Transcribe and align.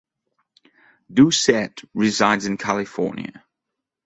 Doucette 1.13 1.85
resides 1.93 2.47
in 2.47 2.57
California. 2.57 3.45